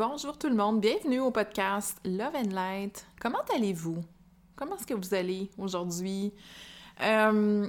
[0.00, 3.06] Bonjour tout le monde, bienvenue au podcast Love and Light.
[3.20, 4.02] Comment allez-vous?
[4.56, 6.32] Comment est-ce que vous allez aujourd'hui?
[7.02, 7.68] Euh,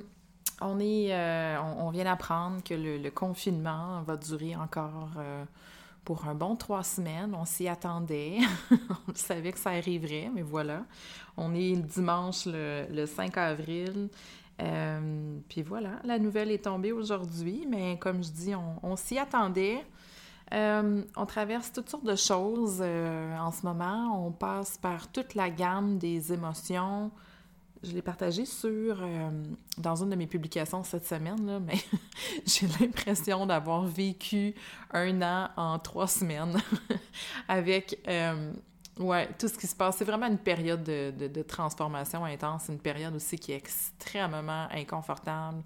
[0.62, 5.44] on, euh, on, vient d'apprendre que le, confinement va durer encore euh,
[6.06, 7.36] pour un bon trois semaines.
[7.36, 8.38] On s'y attendait.
[9.10, 10.86] on savait que ça arriverait, mais voilà.
[11.36, 14.08] On est le dimanche le, 5 avril.
[15.50, 19.84] puis voilà, la nouvelle est tombée aujourd'hui, mais comme je dis, on s'y attendait.
[20.54, 24.26] Euh, on traverse toutes sortes de choses euh, en ce moment.
[24.26, 27.12] On passe par toute la gamme des émotions.
[27.84, 29.30] Je l'ai partagé sur euh,
[29.78, 31.80] dans une de mes publications cette semaine, mais
[32.46, 34.54] j'ai l'impression d'avoir vécu
[34.92, 36.62] un an en trois semaines
[37.48, 37.98] avec
[39.00, 39.98] ouais, tout ce qui se passe.
[39.98, 45.64] C'est vraiment une période de, de transformation intense, une période aussi qui est extrêmement inconfortable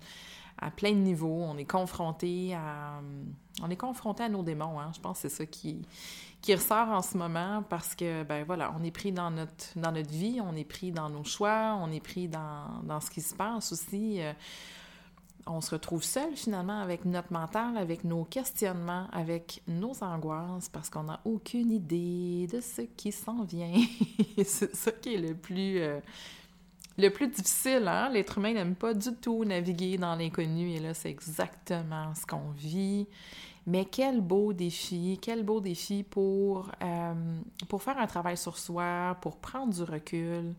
[0.58, 1.44] à plein de niveaux.
[1.44, 3.02] On est confronté à
[3.64, 4.80] on est confronté à nos démons.
[4.80, 4.92] Hein.
[4.94, 5.82] Je pense que c'est ça qui,
[6.42, 9.92] qui ressort en ce moment parce que ben voilà, on est pris dans notre dans
[9.92, 13.22] notre vie, on est pris dans nos choix, on est pris dans, dans ce qui
[13.22, 14.22] se passe aussi.
[14.22, 14.34] Euh,
[15.48, 20.90] on se retrouve seul finalement avec notre mental, avec nos questionnements, avec nos angoisses, parce
[20.90, 23.74] qu'on n'a aucune idée de ce qui s'en vient.
[24.44, 26.00] c'est ça qui est le plus, euh,
[26.98, 28.10] le plus difficile, hein?
[28.10, 32.52] L'être humain n'aime pas du tout naviguer dans l'inconnu et là, c'est exactement ce qu'on
[32.52, 33.08] vit.
[33.68, 39.18] Mais quel beau défi, quel beau défi pour, euh, pour faire un travail sur soi,
[39.22, 40.54] pour prendre du recul.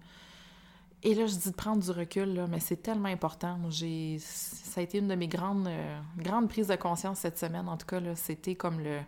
[1.02, 3.58] Et là, je dis de prendre du recul, là, mais c'est tellement important.
[3.70, 7.69] J'ai, ça a été une de mes grandes, euh, grandes prises de conscience cette semaine.
[7.69, 8.98] En tout cas, c'était comme le,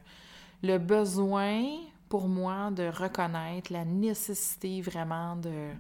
[0.62, 1.65] le besoin
[2.09, 5.71] pour moi de reconnaître la nécessité vraiment de,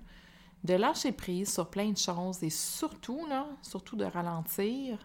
[0.64, 4.98] de lâcher prise sur plein de choses et surtout, là, surtout de ralentir.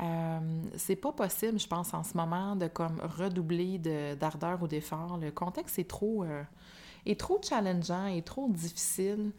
[0.00, 3.78] Euh, c'est pas possible, je pense, en ce moment, de comme redoubler
[4.16, 5.18] d'ardeur ou d'effort.
[5.18, 6.42] Le contexte est trop, euh,
[7.04, 9.32] est trop challengeant et trop difficile.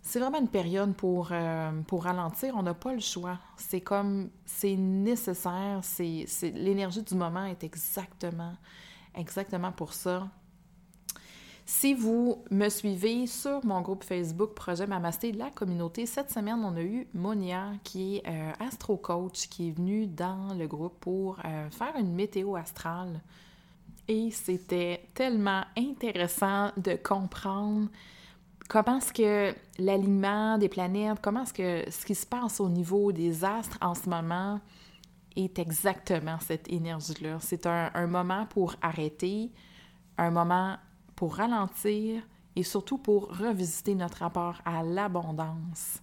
[0.00, 2.54] C'est vraiment une période pour, euh, pour ralentir.
[2.56, 3.38] On n'a pas le choix.
[3.56, 5.80] C'est comme, c'est nécessaire.
[5.82, 8.54] C'est, l'énergie du moment est exactement,
[9.14, 10.28] exactement pour ça.
[11.66, 16.76] Si vous me suivez sur mon groupe Facebook Projet Mamasté, la communauté, cette semaine, on
[16.76, 21.70] a eu Monia, qui est euh, astro-coach, qui est venue dans le groupe pour euh,
[21.70, 23.18] faire une météo astrale.
[24.08, 27.88] Et c'était tellement intéressant de comprendre
[28.68, 33.10] comment est-ce que l'alignement des planètes, comment est-ce que ce qui se passe au niveau
[33.10, 34.60] des astres en ce moment
[35.34, 37.38] est exactement cette énergie-là.
[37.40, 39.50] C'est un moment pour arrêter,
[40.18, 40.76] un moment
[41.16, 42.22] pour ralentir
[42.56, 46.00] et surtout pour revisiter notre rapport à l'abondance.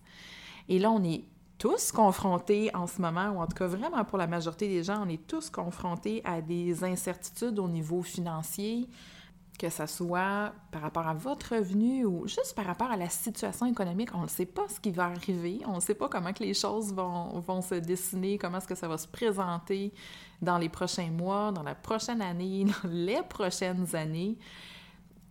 [0.67, 1.23] Et là, on est
[1.57, 5.05] tous confrontés en ce moment, ou en tout cas vraiment pour la majorité des gens,
[5.05, 8.89] on est tous confrontés à des incertitudes au niveau financier,
[9.59, 13.67] que ce soit par rapport à votre revenu ou juste par rapport à la situation
[13.67, 14.09] économique.
[14.15, 16.55] On ne sait pas ce qui va arriver, on ne sait pas comment que les
[16.55, 19.93] choses vont, vont se dessiner, comment est-ce que ça va se présenter
[20.41, 24.35] dans les prochains mois, dans la prochaine année, dans les prochaines années.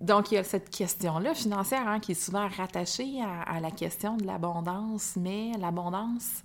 [0.00, 4.16] Donc, il y a cette question-là financière hein, qui est souvent rattachée à, la question
[4.16, 6.42] de l'abondance, mais l'abondance,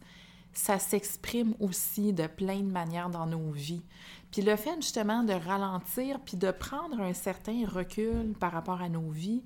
[0.52, 3.84] ça s'exprime aussi de plein de manières dans nos vies.
[4.32, 8.90] Puis le fait justement de ralentir, puis de prendre un certain recul par rapport à
[8.90, 9.44] nos vies,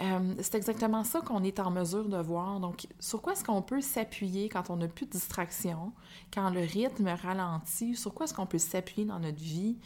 [0.00, 2.58] euh, c'est exactement ça qu'on est en mesure de voir.
[2.58, 5.92] Donc, sur quoi est-ce qu'on peut s'appuyer quand on n'a plus de distraction,
[6.32, 9.76] quand le rythme ralentit, sur quoi est-ce qu'on peut s'appuyer dans notre vie?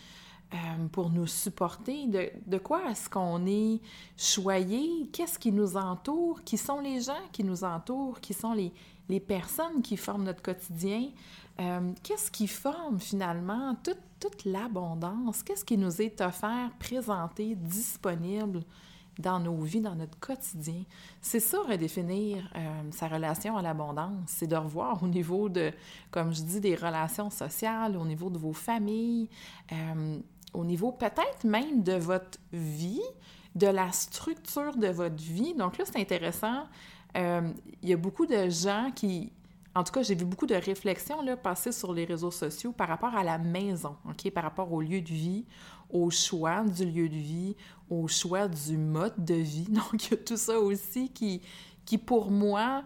[0.55, 2.07] Euh, pour nous supporter?
[2.07, 3.81] De, de quoi est-ce qu'on est
[4.17, 5.09] choyé?
[5.13, 6.43] Qu'est-ce qui nous entoure?
[6.45, 8.21] Qui sont les gens qui nous entourent?
[8.21, 8.73] Qui sont les,
[9.09, 11.09] les personnes qui forment notre quotidien?
[11.59, 15.43] Euh, qu'est-ce qui forme finalement toute, toute l'abondance?
[15.43, 18.63] Qu'est-ce qui nous est offert, présenté, disponible
[19.19, 20.85] dans nos vies, dans notre quotidien?
[21.23, 24.21] C'est ça, redéfinir euh, sa relation à l'abondance.
[24.27, 25.73] C'est de revoir au niveau de,
[26.11, 29.31] comme je dis, des relations sociales, au niveau de vos familles,
[30.55, 33.03] au niveau peut-être même de votre vie,
[33.55, 35.55] de la structure de votre vie.
[35.55, 36.67] Donc là, c'est intéressant.
[37.15, 39.33] il y a beaucoup de gens qui,
[39.75, 42.89] en tout cas, j'ai vu beaucoup de réflexions là, passer sur les réseaux sociaux par
[42.89, 43.97] rapport à la maison,
[44.35, 45.45] par rapport au lieu de vie,
[45.91, 47.57] au choix du lieu de vie,
[47.91, 49.65] au choix du mode de vie.
[49.69, 51.43] Donc, il y a tout ça aussi qui,
[51.85, 52.85] qui pour moi,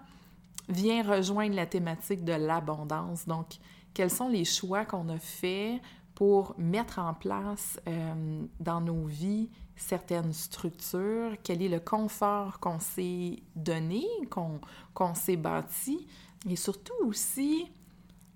[0.68, 3.26] vient rejoindre la thématique de l'abondance.
[3.26, 3.46] Donc,
[3.92, 5.80] quels sont les choix qu'on a faits
[6.20, 12.78] pour mettre en place euh, dans nos vies certaines structures, quel est le confort qu'on
[12.78, 16.06] s'est donné, qu'on s'est bâti,
[16.46, 17.64] et surtout aussi,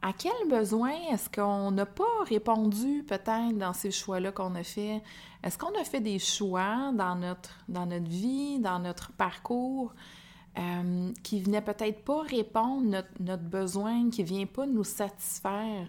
[0.01, 5.03] à quel besoin est-ce qu'on n'a pas répondu peut-être dans ces choix-là qu'on a fait?
[5.43, 9.93] Est-ce qu'on a fait des choix dans notre, dans notre vie, dans notre parcours,
[10.57, 15.89] euh, qui venaient peut-être pas répondre notre, notre besoin, qui ne vient pas nous satisfaire?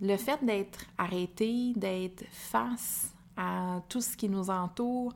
[0.00, 5.12] Le fait d'être arrêté, d'être face à tout ce qui nous entoure,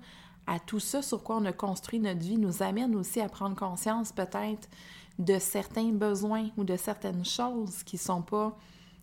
[0.46, 3.56] à tout ça sur quoi on a construit notre vie, nous amène aussi à prendre
[3.56, 4.68] conscience peut-être
[5.18, 8.56] de certains besoins ou de certaines choses qui ne sont pas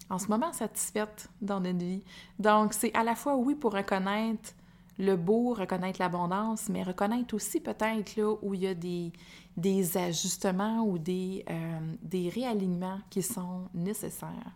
[0.09, 2.03] en ce moment satisfaites dans notre vie.
[2.37, 4.53] Donc, c'est à la fois, oui, pour reconnaître
[4.99, 9.11] le beau, reconnaître l'abondance, mais reconnaître aussi peut-être là où il y a des,
[9.57, 14.51] des ajustements ou des, euh, des réalignements qui sont nécessaires.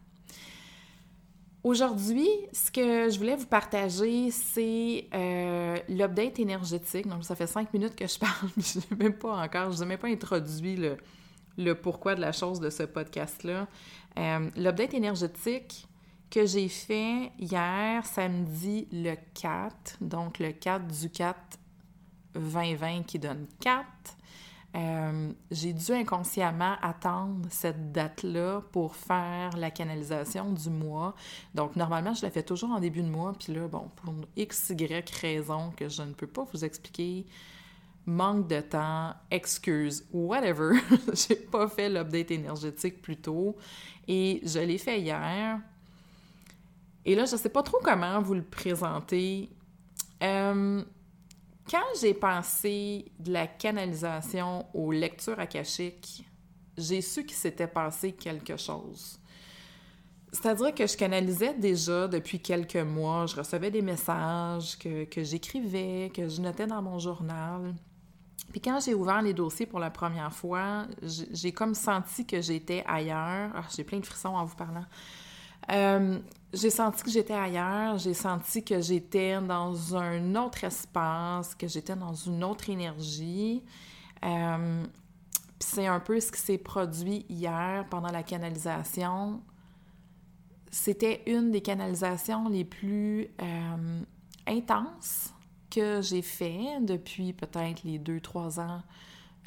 [1.66, 7.08] Aujourd'hui, ce que je voulais vous partager, c'est euh, l'update énergétique.
[7.08, 9.80] Donc, ça fait cinq minutes que je parle, mais je n'ai même pas encore, je
[9.80, 10.78] n'ai même pas introduit
[11.58, 13.68] le, pourquoi de la chose de ce podcast-là.
[14.20, 15.88] Euh, l'update énergétique
[16.30, 21.36] que j'ai fait hier, samedi, le 4, donc le 4 du 4
[22.36, 23.84] 2020 qui donne 4.
[24.76, 31.16] Euh, j'ai dû inconsciemment attendre cette date-là pour faire la canalisation du mois.
[31.54, 33.34] Donc, normalement, je la fais toujours en début de mois.
[33.40, 37.26] Puis là, bon, pour x, y raison que je ne peux pas vous expliquer,
[38.06, 40.74] manque de temps, excuse, whatever.
[41.14, 43.56] j'ai pas fait l'update énergétique plus tôt
[44.10, 45.60] et je l'ai fait hier.
[47.06, 49.50] Et là, je sais pas trop comment vous le présenter.
[50.22, 50.84] Euh,
[51.70, 56.26] quand j'ai pensé de la canalisation aux lectures akashiques,
[56.78, 59.20] j'ai su qu'il s'était passé quelque chose.
[60.32, 66.12] C'est-à-dire que je canalisais déjà depuis quelques mois, je recevais des messages que, que j'écrivais,
[66.14, 67.74] que je notais dans mon journal.
[68.52, 72.84] Puis quand j'ai ouvert les dossiers pour la première fois, j'ai comme senti que j'étais
[72.86, 73.52] ailleurs.
[73.56, 74.86] Ah, j'ai plein de frissons en vous parlant.
[75.72, 76.20] Euh,
[76.56, 81.96] j'ai senti que j'étais ailleurs, j'ai senti que j'étais dans un autre espace, que j'étais
[81.96, 83.62] dans une autre énergie.
[84.24, 84.86] Euh,
[85.60, 89.42] c'est un peu ce qui s'est produit hier pendant la canalisation.
[90.72, 94.02] C'était une des canalisations les plus euh,
[94.48, 95.34] intenses
[95.70, 98.82] que j'ai fait depuis peut-être les deux, trois ans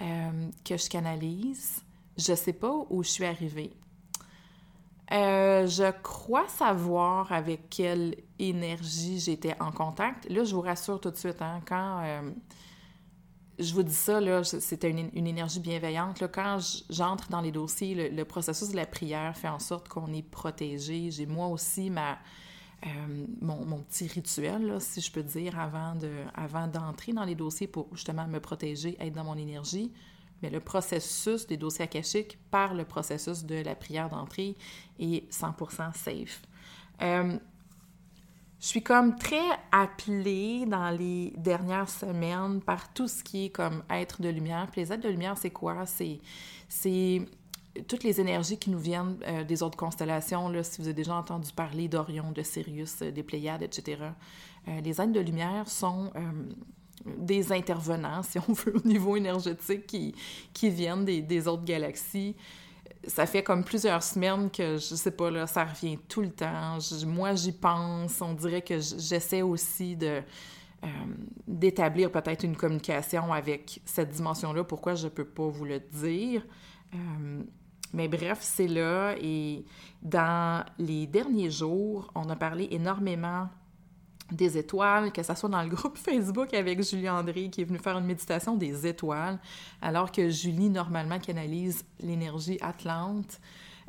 [0.01, 1.83] euh, que je canalise.
[2.19, 3.73] Je sais pas où je suis arrivée.
[5.11, 10.29] Euh, je crois savoir avec quelle énergie j'étais en contact.
[10.29, 12.31] Là, je vous rassure tout de suite, hein, quand euh,
[13.59, 16.21] je vous dis ça, c'était une, énergie bienveillante.
[16.21, 16.59] Là, quand
[16.91, 21.11] j'entre dans les dossiers, le, processus de la prière fait en sorte qu'on est protégé.
[21.11, 22.19] J'ai moi aussi ma,
[22.87, 27.67] euh, mon, petit rituel, si je peux dire, avant, de, avant d'entrer dans les dossiers
[27.67, 29.91] pour justement me protéger, être dans mon énergie.
[30.43, 34.57] Mais le processus des dossiers akashiques par le processus de la prière d'entrée
[34.99, 36.43] est 100% safe.
[37.03, 37.37] Euh,
[38.61, 43.85] je suis comme très appelée dans les dernières semaines par tout ce qui est comme
[43.89, 44.69] être de lumière.
[44.71, 45.87] Puis les êtres de lumière, c'est quoi?
[45.87, 46.19] C'est,
[46.69, 47.23] c'est
[47.87, 51.15] toutes les énergies qui nous viennent euh, des autres constellations, là, si vous avez déjà
[51.15, 54.03] entendu parler d'Orion, de Sirius, euh, des Pléiades, etc.,
[54.85, 56.11] les êtres de lumière sont
[57.17, 60.15] des intervenants, si on veut, au niveau énergétique qui,
[60.53, 62.37] qui viennent des, des, autres galaxies.
[63.07, 66.79] Ça fait comme plusieurs semaines que, je sais pas, là, ça revient tout le temps.
[67.07, 68.21] moi, j'y pense.
[68.21, 70.21] On dirait que j'essaie aussi de...
[71.47, 74.65] d'établir peut-être une communication avec cette dimension-là.
[74.65, 76.45] Pourquoi je peux pas vous le dire?
[77.93, 79.65] Mais bref, c'est là et
[80.03, 83.49] dans les derniers jours, on a parlé énormément
[84.31, 87.79] des étoiles, que ce soit dans le groupe Facebook avec Julie André qui est venue
[87.79, 89.39] faire une méditation des étoiles,
[89.81, 93.41] alors que Julie, normalement, canalise l'énergie atlante.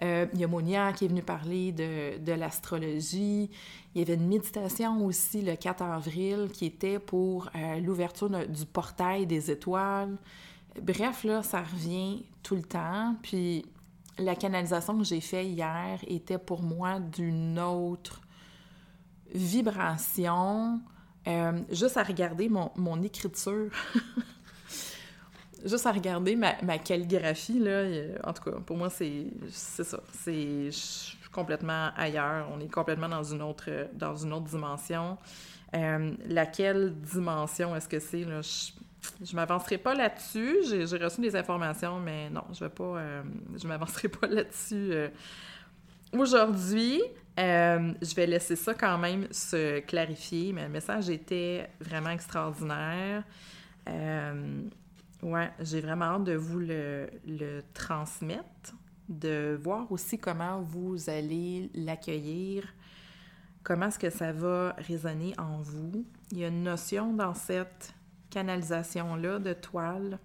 [0.02, 3.50] Euh, il y a Monia qui est venue parler de, de l'astrologie.
[3.94, 8.66] Il y avait une méditation aussi le 4 avril qui était pour euh, l'ouverture du
[8.66, 10.18] portail des étoiles.
[10.82, 13.16] Bref, là, ça revient tout le temps.
[13.22, 13.66] Puis
[14.18, 18.22] la canalisation que j'ai faite hier était pour moi d'une autre
[19.34, 20.82] vibration.
[21.28, 23.70] Euh, juste à regarder mon, mon écriture,
[25.66, 27.84] juste à regarder ma, ma, calligraphie, là,
[28.24, 30.00] en tout cas, pour moi, c'est ça.
[30.14, 30.70] C'est
[31.32, 32.48] complètement ailleurs.
[32.52, 35.18] On est complètement dans une autre, dans une autre dimension.
[35.76, 38.24] Euh, laquelle dimension est-ce que c'est?
[38.24, 40.58] Je, ne m'avancerai pas là-dessus.
[40.64, 42.98] J'ai reçu des informations, mais non, je vais pas.
[42.98, 43.22] Euh,
[43.62, 45.10] je m'avancerai pas là-dessus euh,
[46.14, 47.02] aujourd'hui.
[47.38, 53.24] je vais laisser ça quand même se clarifier, mais le message était vraiment extraordinaire.
[55.22, 57.10] Ouais, j'ai vraiment hâte de vous le,
[57.74, 58.74] transmettre,
[59.10, 62.74] de voir aussi comment vous allez l'accueillir,
[63.64, 66.06] comment est-ce que ça va résonner en vous.
[66.32, 67.94] Il y a une notion dans cette
[68.30, 70.20] canalisation-là de toile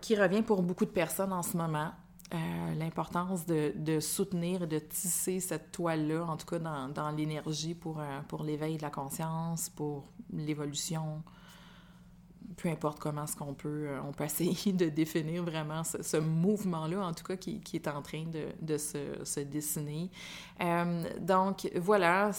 [0.00, 1.90] qui revient pour beaucoup de personnes en ce moment.
[2.34, 8.00] Euh, l'importance de, soutenir et de tisser cette toile-là, en tout cas dans, l'énergie pour,
[8.00, 11.22] euh, pour l'éveil de la conscience, pour l'évolution
[12.56, 17.06] peu importe comment est-ce qu'on peut, euh, on peut essayer de définir vraiment ce, mouvement-là,
[17.06, 18.24] en tout cas, qui, est en train
[18.60, 20.10] de, se, dessiner.
[21.20, 22.32] Donc, voilà,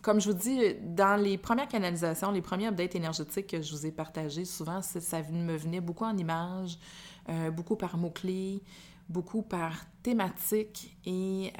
[0.00, 3.84] comme je vous dis, dans les premières canalisations, les premiers updates énergétiques que je vous
[3.84, 6.78] ai partagés, souvent, ça me venait beaucoup en images,
[7.28, 8.62] euh, beaucoup par mots-clés,
[9.08, 11.52] beaucoup par thématique et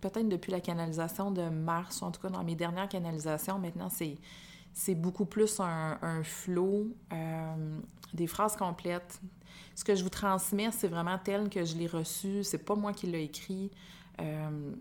[0.00, 3.88] peut-être depuis la canalisation de mars, ou en tout cas dans mes dernières canalisations, maintenant,
[3.88, 4.16] c'est
[4.72, 7.80] c'est beaucoup plus un, un flow, euh,
[8.14, 9.20] des phrases complètes.
[9.74, 12.44] Ce que je vous transmets, c'est vraiment tel que je l'ai reçu.
[12.44, 13.70] C'est pas moi qui l'ai écrit.
[14.20, 14.72] Euh,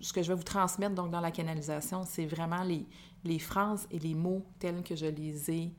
[0.00, 2.86] ce que je vais vous transmettre donc dans la canalisation, c'est vraiment les,
[3.24, 5.72] les, phrases et les mots tels que je les ai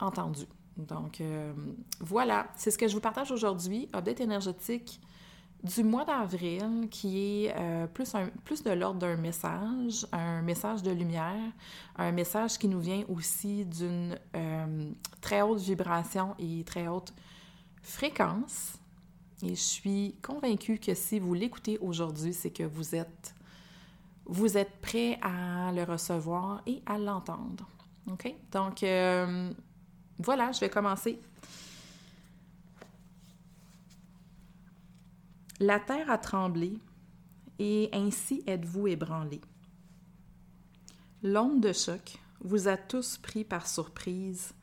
[0.00, 0.46] entendus.
[0.78, 1.52] Donc euh,
[2.00, 3.88] voilà, c'est ce que je vous partage aujourd'hui.
[3.94, 5.00] Update énergétique
[5.64, 10.84] du mois d'avril qui est euh, plus, un, plus de l'ordre d'un message, un message
[10.84, 11.50] de lumière,
[11.96, 17.12] un message qui nous vient aussi d'une euh, très haute vibration et très haute
[17.82, 18.74] fréquence.
[19.42, 23.34] Et je suis convaincue que si vous l'écoutez aujourd'hui, c'est que vous êtes,
[24.26, 27.68] vous êtes prêt à le recevoir et à l'entendre.
[28.10, 28.34] OK?
[28.50, 28.82] Donc,
[30.18, 31.20] voilà, je vais commencer
[35.60, 36.78] La terre a tremblé,
[37.58, 39.40] et ainsi êtes-vous ébranlés.
[41.24, 44.54] L'onde de choc vous a tous pris par surprise,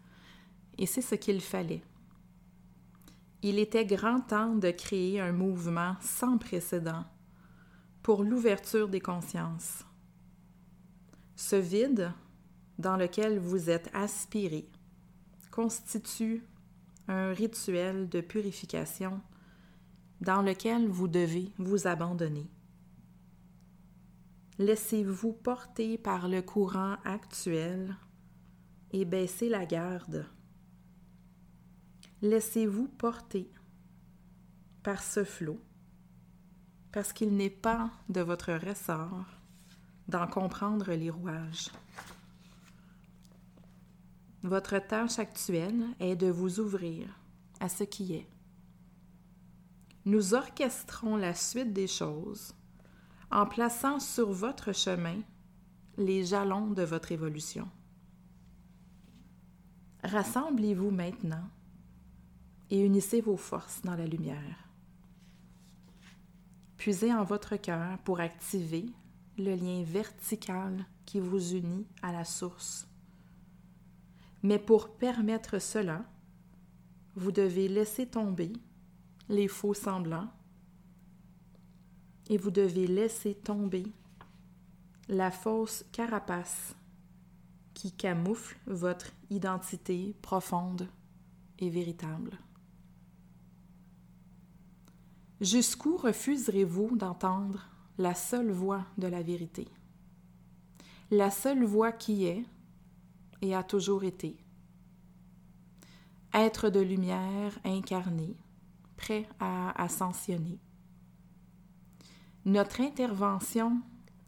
[0.77, 1.83] et c'est ce qu'il fallait.
[3.41, 7.03] Il était grand temps de créer un mouvement sans précédent
[8.01, 9.83] pour l'ouverture des consciences.
[11.35, 12.13] Ce vide
[12.79, 14.69] dans lequel vous êtes aspiré
[15.55, 16.43] constitue
[17.07, 19.21] un rituel de purification
[20.19, 22.51] dans lequel vous devez vous abandonner.
[24.57, 27.95] Laissez-vous porter par le courant actuel
[28.91, 30.25] et baissez la garde.
[32.21, 33.49] Laissez-vous porter
[34.83, 35.61] par ce flot,
[36.91, 39.25] parce qu'il n'est pas de votre ressort
[40.09, 41.69] d'en comprendre les rouages.
[44.45, 47.07] Votre tâche actuelle est de vous ouvrir
[47.59, 48.27] à ce qui est
[50.05, 52.53] nous orchestrons la suite des choses
[53.31, 55.19] en plaçant sur votre chemin
[55.97, 57.67] les jalons de votre évolution.
[60.03, 61.49] Rassemblez-vous maintenant
[62.69, 64.69] et unissez vos forces dans la lumière.
[66.77, 68.85] Puisez en votre cœur pour activer
[69.39, 72.87] le lien vertical qui vous unit à la source.
[74.45, 76.05] Mais pour permettre cela,
[77.15, 78.53] vous devez laisser tomber
[79.27, 80.29] les faux semblants
[82.29, 83.91] et vous devez laisser tomber
[85.07, 86.75] la fausse carapace
[87.73, 90.89] qui camoufle votre identité profonde
[91.57, 92.37] et véritable.
[95.41, 99.67] Jusqu'où refuserez-vous d'entendre la seule voix de la vérité,
[101.09, 102.45] la seule voix qui est
[103.41, 104.37] et a toujours été,
[106.33, 108.35] être de lumière incarné,
[108.97, 110.59] prêt à ascensionner.
[112.45, 113.81] Notre intervention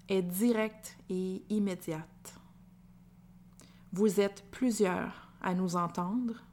[0.10, 2.40] est directe et immédiate.
[3.94, 6.44] Vous êtes plusieurs à nous entendre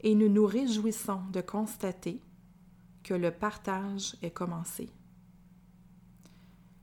[0.00, 2.20] et nous nous réjouissons de constater
[3.02, 4.90] que le partage est commencé.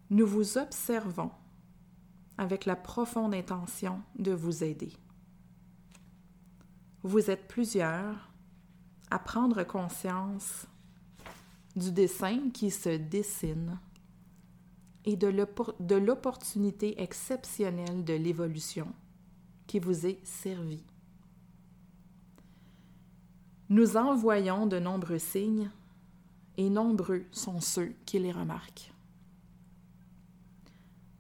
[0.10, 1.32] Nous vous observons
[2.40, 4.94] avec la profonde intention de vous aider.
[7.04, 8.32] Vous êtes plusieurs
[9.12, 10.66] à prendre conscience
[11.76, 13.78] du dessin qui se dessine
[15.04, 18.88] et de l'opportunité exceptionnelle de l'évolution
[19.68, 20.86] qui vous est servie.
[23.68, 25.70] Nous envoyons de nombreux signes
[26.56, 28.94] et nombreux sont ceux qui les remarquent.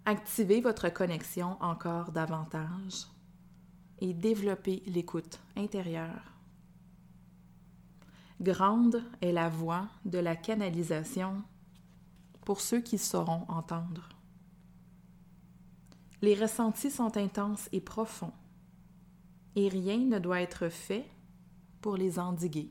[0.09, 3.05] Activez votre connexion encore davantage
[3.99, 6.33] et développez l'écoute intérieure.
[8.41, 11.43] Grande est la voix de la canalisation
[12.43, 14.09] pour ceux qui sauront entendre.
[16.23, 18.33] Les ressentis sont intenses et profonds,
[19.55, 21.05] et rien ne doit être fait
[21.81, 22.69] pour les endiguer.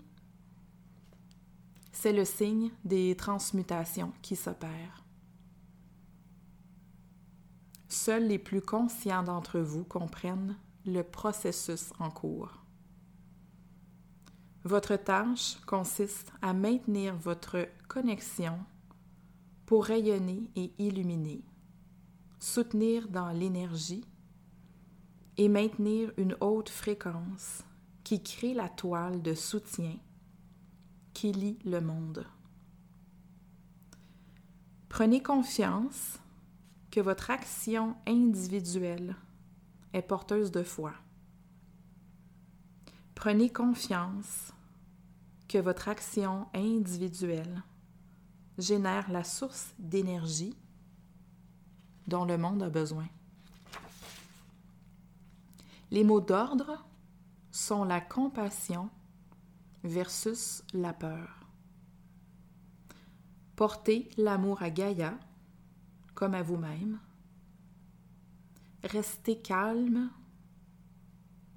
[1.92, 4.98] C'est le signe des transmutations qui s'opèrent.
[8.00, 12.62] Seuls les plus conscients d'entre vous comprennent le processus en cours.
[14.62, 18.57] Votre tâche consiste à maintenir votre connexion
[19.67, 21.43] pour rayonner et illuminer,
[22.38, 24.05] soutenir dans l'énergie
[25.37, 27.64] et maintenir une haute fréquence
[28.05, 29.97] qui crée la toile de soutien
[31.14, 32.25] qui lie le monde.
[34.88, 36.21] Prenez confiance
[36.90, 39.16] que votre action individuelle
[39.92, 40.92] est porteuse de foi.
[43.14, 44.52] Prenez confiance
[45.49, 47.62] que votre action individuelle
[48.59, 50.57] génère la source d'énergie
[52.07, 53.09] dont le monde a besoin.
[55.90, 56.85] Les mots d'ordre
[57.50, 58.90] sont la compassion
[59.85, 61.40] versus la peur.
[63.57, 65.18] Portez l'amour à Gaïa
[66.18, 66.98] comme à vous-même.
[68.83, 70.11] Restez calme,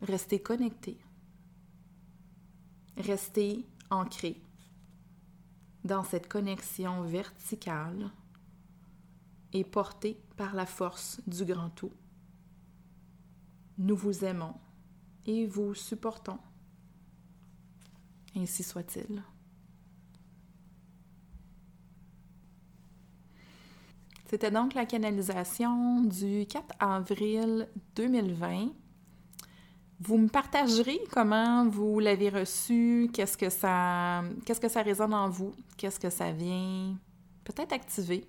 [0.04, 1.00] restez connecté,
[2.96, 4.40] restez ancré
[5.84, 8.12] dans cette connexion verticale
[9.52, 11.94] et porté par la force du grand tout.
[13.80, 14.54] Nous vous aimons
[15.26, 16.40] et vous supportons.
[18.36, 19.24] Ainsi soit-il.
[24.32, 27.68] C'était donc la canalisation du 4 avril
[27.98, 28.70] 2020.
[30.00, 34.24] Vous me partagerez comment vous l'avez reçu, qu'est-ce que ça
[34.86, 36.96] résonne en vous, qu'est-ce que ça vient
[37.44, 38.26] peut-être activer.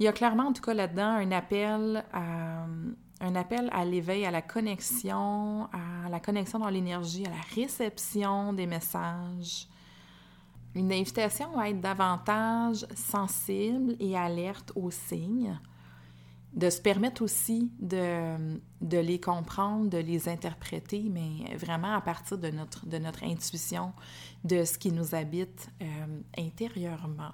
[0.00, 4.32] Il y a clairement en tout cas là-dedans un appel un appel à l'éveil, à
[4.32, 9.68] la connexion, à la connexion dans l'énergie, à la réception des messages,
[10.74, 15.58] une invitation à être davantage sensible et alerte aux signes,
[16.52, 22.48] de se permettre aussi de, les comprendre, de les interpréter, mais vraiment à partir de
[22.50, 23.92] notre, de notre intuition,
[24.44, 25.86] de ce qui nous habite euh,
[26.38, 27.32] intérieurement.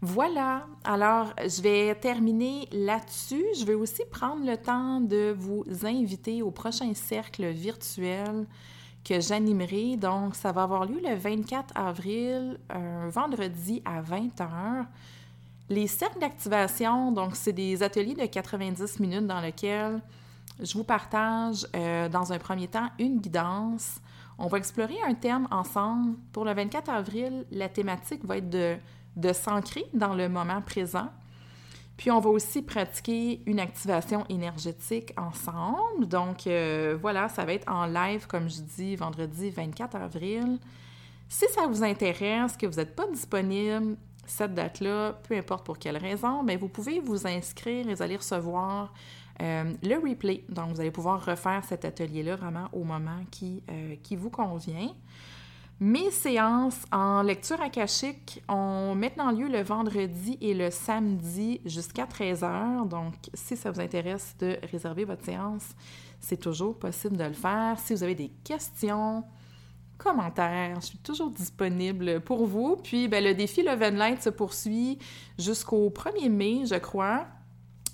[0.00, 3.44] Voilà, alors je vais terminer là-dessus.
[3.58, 8.46] Je vais aussi prendre le temps de vous inviter au prochain cercle virtuel
[9.04, 9.96] que j'animerai.
[9.96, 14.86] Donc, ça va avoir lieu le 24 avril, un vendredi à 20h.
[15.70, 20.00] Les cercles d'activation, donc, c'est des ateliers de 90 minutes dans lesquels
[20.60, 24.00] je vous partage, euh, dans un premier temps, une guidance.
[24.38, 26.16] On va explorer un thème ensemble.
[26.32, 28.76] Pour le 24 avril, la thématique va être de,
[29.16, 31.08] de s'ancrer dans le moment présent.
[31.98, 36.06] Puis on va aussi pratiquer une activation énergétique ensemble.
[36.06, 40.58] Donc euh, voilà, ça va être en live, comme je dis, vendredi 24 avril.
[41.28, 45.96] Si ça vous intéresse, que vous n'êtes pas disponible cette date-là, peu importe pour quelle
[45.96, 48.94] raison, mais vous pouvez vous inscrire et vous allez recevoir
[49.42, 50.44] euh, le replay.
[50.48, 54.94] Donc vous allez pouvoir refaire cet atelier-là vraiment au moment qui, euh, qui vous convient.
[55.80, 62.88] Mes séances en lecture akashique ont maintenant lieu le vendredi et le samedi jusqu'à 13h.
[62.88, 65.68] Donc, si ça vous intéresse de réserver votre séance,
[66.18, 67.78] c'est toujours possible de le faire.
[67.78, 69.22] Si vous avez des questions,
[69.98, 72.76] commentaires, je suis toujours disponible pour vous.
[72.76, 74.98] Puis, ben, le défi Love Light se poursuit
[75.38, 77.26] jusqu'au 1er mai, je crois.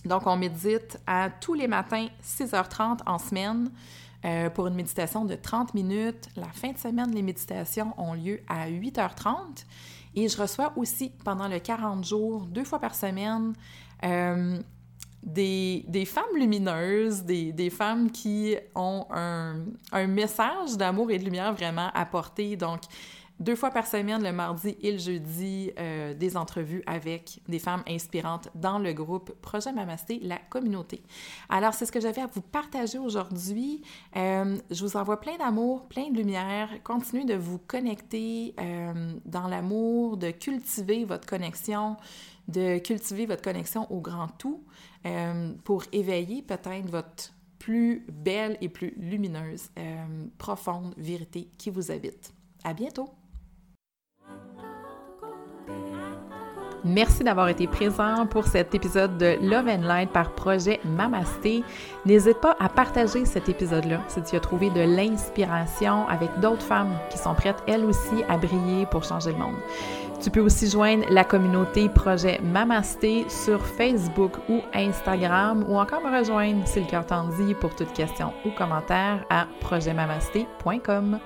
[0.05, 3.71] Donc, on médite à tous les matins, 6h30 en semaine.
[4.25, 6.29] Euh, pour une méditation de 30 minutes.
[6.37, 9.65] La fin de semaine, les méditations ont lieu à 8h30.
[10.17, 13.53] Et je reçois aussi pendant le 40 jours, deux fois par semaine,
[14.05, 14.59] euh,
[15.23, 19.57] des, des, femmes lumineuses, des, des femmes qui ont un,
[19.93, 22.57] un message d'amour et de lumière vraiment à porter.
[22.57, 22.83] Donc,
[23.41, 27.83] deux fois par semaine, le mardi et le jeudi, euh, des entrevues avec des femmes
[27.89, 31.03] inspirantes dans le groupe Projet Mamasté, la communauté.
[31.49, 33.83] Alors, c'est ce que j'avais à vous partager aujourd'hui.
[34.17, 36.71] Euh, je vous envoie plein d'amour, plein de lumière.
[36.85, 41.97] Continuez de vous connecter euh, dans l'amour, de cultiver votre connexion,
[42.47, 44.63] de cultiver votre connexion au grand tout
[45.65, 49.69] pour éveiller peut-être votre plus belle et plus lumineuse,
[50.39, 52.33] profonde vérité qui vous habite.
[52.65, 53.11] À bientôt!
[56.85, 61.65] Merci d'avoir été présent pour cet épisode de Love and Light par projet Mamasté.
[62.05, 66.99] N'hésite pas à partager cet épisode-là si tu as trouvé de l'inspiration avec d'autres femmes
[67.11, 69.57] qui sont prêtes elles aussi à briller pour changer le monde.
[70.21, 76.19] Tu peux aussi joindre la communauté Projet Mamasté sur Facebook ou Instagram ou encore me
[76.19, 81.19] rejoindre si le cœur t'en dit pour toute question ou commentaire à projetmamasté.com.